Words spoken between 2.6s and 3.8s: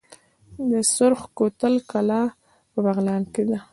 په بغلان کې ده